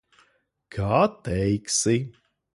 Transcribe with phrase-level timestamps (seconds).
[0.77, 1.97] Kā teiksi.